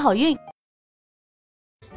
[0.00, 0.36] 好运！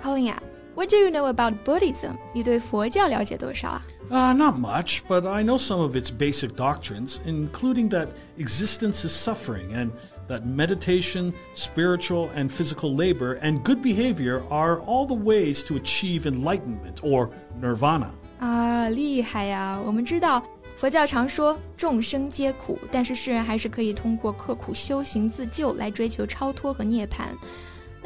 [0.02, 0.42] Colin 啊，
[0.74, 2.18] What do you know about Buddhism？
[2.34, 3.84] 你对佛教了解多少啊？
[4.10, 9.74] Uh, not much, but I know some of its basic doctrines, including that existence is suffering
[9.74, 9.92] and
[10.28, 16.26] that meditation, spiritual and physical labor, and good behavior are all the ways to achieve
[16.26, 17.30] enlightenment or
[17.62, 18.10] nirvana.
[18.40, 19.80] 啊，厉害呀！
[19.86, 20.44] 我们知道
[20.76, 27.28] 佛教常说众生皆苦，但是世人还是可以通过刻苦修行自救来追求超脱和涅槃。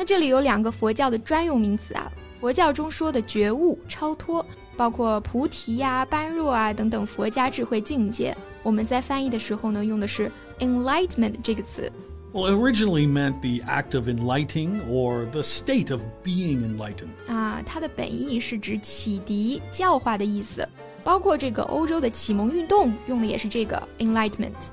[0.01, 4.43] 那这里有两个佛教的专用名词啊，佛教中说的觉悟、超脱。
[4.75, 8.35] 包括菩提呀、般若啊等等佛家智慧境界。
[8.63, 11.93] 我们在翻译的时候呢，用的是 enlightenment 这个词。
[12.33, 17.11] Well, originally meant the act of enlightening or the state of being enlightened.
[17.29, 20.67] 啊，它的本意是指启迪、教化的意思。
[21.05, 24.71] 包括这个欧洲的启蒙运动用的也是这个 enlightenment。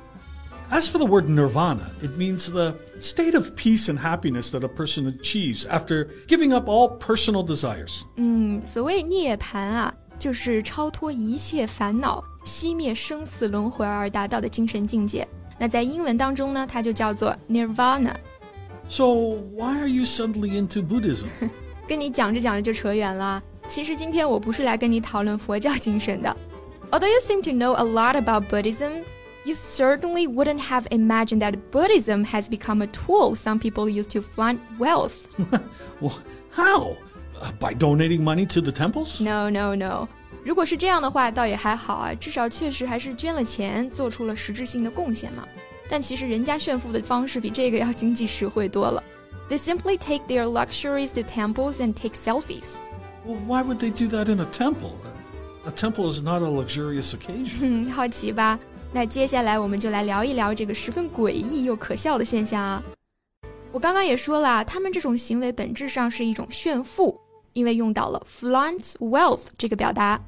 [0.70, 4.69] As for the word nirvana, it means the state of peace and happiness that a
[4.69, 8.01] person achieves after giving up all personal desires.
[8.17, 15.28] 嗯，所谓涅槃啊，就是超脱一切烦恼、熄灭生死轮回而达到的精神境界。
[15.59, 19.05] 那在英文当中呢，它就叫做 nirvana。So
[19.55, 21.27] why are you suddenly into Buddhism?
[21.87, 23.42] 跟你讲着讲着就扯远了。
[23.69, 26.34] 其实今天我不是来跟你讨论佛教精神的。
[26.91, 29.05] Although you seem to know a lot about Buddhism,
[29.47, 34.23] you certainly wouldn't have imagined that Buddhism has become a tool some people use to
[34.23, 35.27] flaunt wealth.
[36.01, 36.19] well,
[36.51, 36.97] how?
[37.41, 39.20] Uh, by donating money to the temples?
[39.20, 40.09] No, no, no.
[40.45, 45.47] 如果是这样的话，倒也还好啊，至少确实还是捐了钱，做出了实质性的贡献嘛。
[45.88, 49.03] 但其实人家炫富的方式比这个要经济实惠多了。
[49.49, 52.77] They simply take their luxuries to temples and take selfies.
[53.27, 54.93] Well, why would they do that in a temple?
[55.66, 57.91] A temple is not a luxurious occasion.
[57.93, 58.59] 好奇吧？
[58.93, 62.83] 那接下来我们就来聊一聊这个十分诡异又可笑的现象啊！
[63.72, 67.19] 我刚刚也说了，他们这种行为本质上是一种炫富，
[67.55, 70.21] 因为用到了 flaunt wealth 这个表达。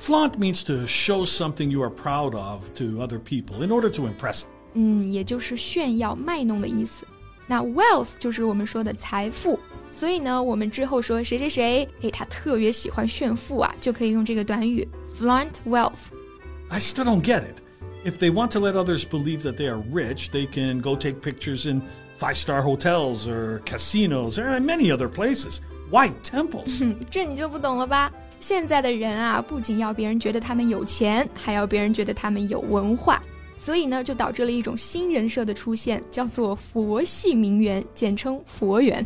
[0.00, 4.06] Flaunt means to show something you are proud of to other people in order to
[4.06, 4.44] impress.
[4.74, 7.06] 嗯，也就是炫耀、卖弄的意思。
[7.46, 9.58] 那 wealth 就是我们说的财富，
[9.92, 14.88] 所以呢，我们之后说谁谁谁，哎，他特别喜欢炫富啊，就可以用这个短语
[15.18, 17.58] flaunt wealth。I still don't get it.
[18.05, 21.21] If they want to let others believe that they are rich, they can go take
[21.21, 21.81] pictures in
[22.17, 25.59] five star hotels or casinos or many other places.
[25.91, 26.81] White temples.
[27.11, 28.11] 这你就不懂了吧？
[28.39, 33.21] 现在的人啊，不仅要别人觉得他们有钱，还要别人觉得他们有文化，
[33.57, 39.05] 所以呢，就导致了一种新人设的出现，叫做佛系名媛，简称佛媛。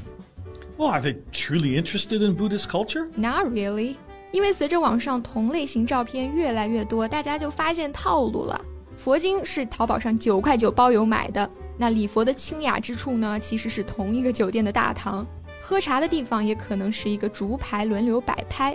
[0.78, 3.08] Well, are they truly interested in Buddhist culture?
[3.16, 3.96] Not really.
[4.32, 8.60] 因为随着网上同类型照片越来越多，大家就发现套路了。
[9.04, 15.28] 佛经是淘宝上九块九包邮买的，那礼佛的清雅之处呢，其实是同一个酒店的大堂，
[15.62, 18.74] 喝茶的地方也可能是一个竹排轮流摆拍。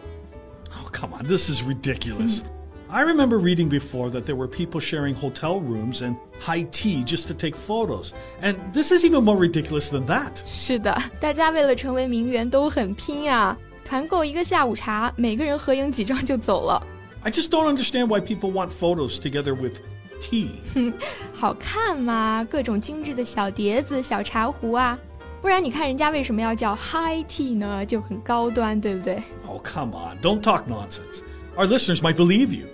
[0.79, 2.43] Oh come on, this is ridiculous.
[2.91, 7.27] I remember reading before that there were people sharing hotel rooms and high tea just
[7.29, 8.11] to take photos,
[8.43, 10.43] and this is even more ridiculous than that.
[10.45, 13.57] 是的，大家为了成为名媛都很拼啊！
[13.83, 16.87] 团购一个下午茶，每个人合影几张就走了。
[17.23, 19.79] I just don't understand why people want photos together with
[20.22, 20.48] tea.
[21.34, 24.98] 好看嘛，各种精致的小碟子、小茶壶啊，
[25.42, 27.86] 不然你看人家为什么要叫 high tea 呢？
[27.86, 29.22] 就很高端，对不对？
[29.48, 31.22] Oh come on, don't talk nonsense.
[31.56, 32.66] Our listeners might believe you.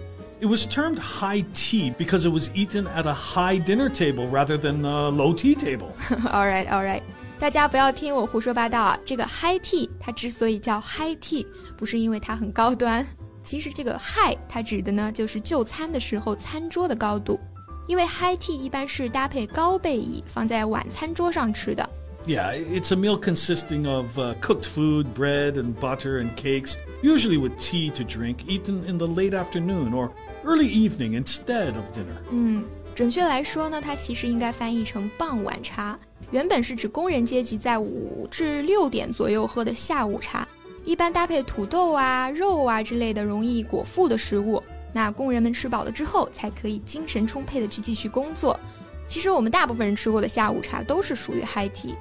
[0.42, 4.58] It was termed high tea because it was eaten at a high dinner table rather
[4.58, 5.92] than a low tea table.
[6.32, 7.02] all right, all right.
[7.40, 9.00] 大家不要听我胡说八道啊！
[9.04, 11.46] 这个 high tea 它之所以叫 high tea，
[11.76, 13.06] 不是因为它很高端。
[13.45, 17.39] 其实这个 high 它指的呢就是就餐的时候餐桌的高度，
[17.87, 21.89] 因为 high tea 一般是搭配高背椅放在晚餐桌上吃的。
[22.27, 27.59] Yeah, it's a meal consisting of uh, cooked food, bread and butter and cakes, usually with
[27.59, 30.11] tea to drink, eaten in the late afternoon or
[30.43, 32.17] early evening instead of dinner.
[32.31, 32.65] 嗯，
[32.95, 35.99] 准确来说呢，它其实应该翻译成傍晚茶，
[36.31, 40.49] 原本是指工人阶级在五至六点左右喝的下午茶。
[40.85, 48.59] 一般搭配土豆啊、肉啊之类的容易果腹的食物，那工人们吃饱了之后，才可以精神充沛的去继续工作。
[49.07, 51.95] 其实我们大部分人吃过的下午茶都是属于 high tea。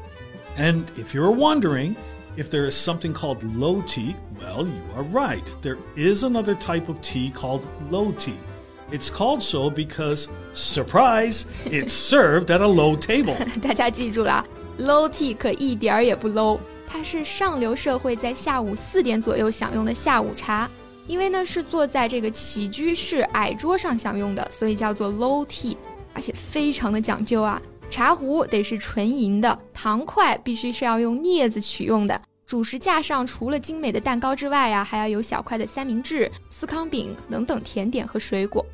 [0.58, 1.96] And if you're wondering
[2.38, 5.44] if there is something called low tea, well, you are right.
[5.62, 8.36] There is another type of tea called low tea.
[8.92, 13.36] It's called so because, surprise, it's served at a low table.
[13.62, 14.46] 大家记住了
[14.78, 16.60] ，low tea 可一点儿也不 low，
[16.93, 20.69] 它是上流社会在下午四点左右享用的下午茶。
[21.07, 25.75] 因为呢是坐在这个起居室矮桌上享用的，所以叫做 low tea，
[26.13, 27.61] 而且非常的讲究啊。
[27.89, 32.21] 茶壶得是纯银的，糖块必须是要用镊子取用的。
[32.47, 38.65] 主食架上除了精美的蛋糕之外啊，还要有小块的三明治、司康饼等等甜点和水果。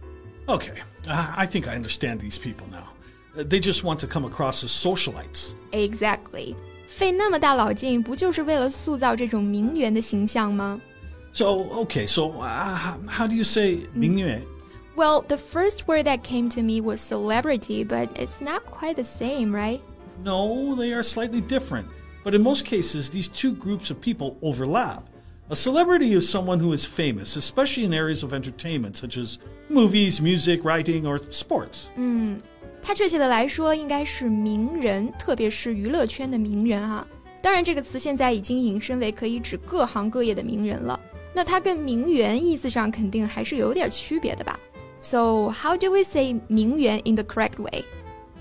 [0.46, 0.74] Okay,
[1.06, 2.88] I think I understand these people now.
[3.40, 5.54] They just want to come across as socialites.
[5.70, 6.56] Exactly.
[6.88, 10.80] 费那么大脑筋，不就是为了塑造这种名媛的形象吗？
[11.32, 11.46] so,
[11.84, 14.42] okay, so uh, how do you say 名媛?
[14.96, 19.02] Well, the first word that came to me was celebrity, but it's not quite the
[19.02, 19.80] same, right?
[20.22, 21.88] No, they are slightly different.
[22.22, 25.08] But in most cases, these two groups of people overlap.
[25.50, 29.38] A celebrity is someone who is famous, especially in areas of entertainment such as
[29.68, 31.88] movies, music, writing, or sports.
[31.96, 32.40] 嗯，
[32.82, 37.06] 它确切的来说应该是名人，特别是娱乐圈的名人啊。
[37.40, 40.98] 当然，这个词现在已经引申为可以指各行各业的名人了。
[41.34, 44.58] 那它跟名媛意思上肯定还是有点区别的吧？
[45.02, 47.84] So how do we say 名媛 in the correct way?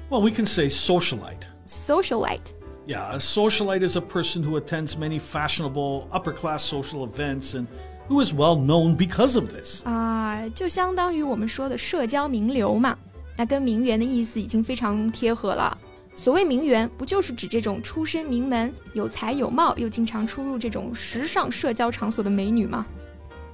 [0.09, 1.47] Well, we can say socialite.
[1.67, 2.53] Socialite.
[2.85, 7.65] Yeah, a socialite is a person who attends many fashionable upper class social events and
[8.07, 9.83] who is well known because of this.
[9.85, 12.97] 啊，就相当于我们说的社交名流嘛。
[13.37, 15.77] 那跟名媛的意思已经非常贴合了。
[16.15, 22.85] 所谓名媛，不就是指这种出身名门、有才有貌，又经常出入这种时尚社交场所的美女吗？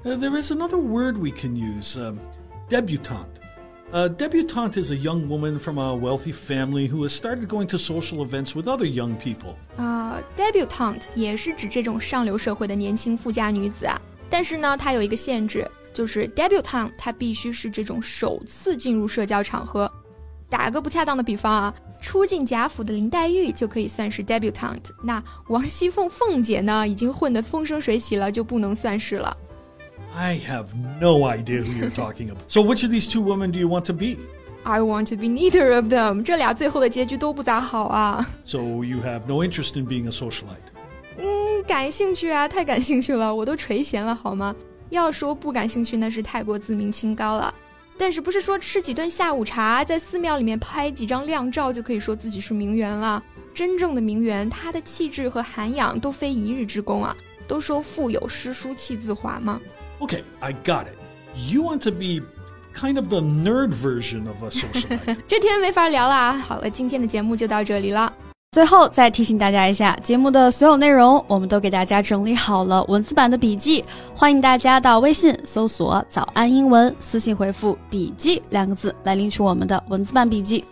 [0.03, 2.13] Uh, there is another word we can use, uh,
[2.69, 3.39] debutante.
[3.91, 7.77] A debutante is a young woman from a wealthy family who has started going to
[7.77, 9.55] social events with other young people.
[9.77, 13.99] 啊、uh,，debutante 也是指这种上流社会的年轻富家女子啊。
[14.29, 19.90] 但是呢，它有一个限制， 就是 debutante 它必须是这种首次进入社交场合。
[20.50, 29.34] 打个不恰当的比方啊，初进贾府的林黛玉就可以算是 debutante，那王熙凤凤姐呢，已经混得风生水起了，就不能算是了。
[30.14, 30.66] I have
[31.00, 32.42] no idea who you're talking about.
[32.46, 34.16] So which of these two women do you want to be?
[34.62, 36.22] I want to be neither of them.
[36.22, 38.24] 这俩最后的结局都不咋好啊。
[38.44, 40.70] So you have no interest in being a socialite?
[41.18, 44.54] 嗯，感兴趣啊，太感兴趣了，我都垂涎了好吗？
[44.94, 47.52] 要说不感兴趣，那是太过自命清高了。
[47.96, 53.22] 但是不是说吃几顿下午茶，在寺庙里面拍几张靓照就可以说自己是名媛了？
[53.54, 57.14] 真正的名媛，她的气质和涵养都非一日之功啊！
[57.46, 59.60] 都说腹有诗书气自华吗
[60.00, 60.96] ？Okay, I got it.
[61.36, 62.20] You want to be
[62.74, 65.18] kind of the nerd version of a socialite.
[65.28, 66.32] 这天没法聊了啊。
[66.32, 68.12] 好了，今天的节目就到这里了。
[68.54, 73.84] 最后再提醒大家一下，节目的所有内容我们都给大家整理好了文字版的笔记，
[74.14, 80.64] 欢迎大家到微信搜索“早安英文”，私信回复“笔记”两个字来领取我们的文字版笔记。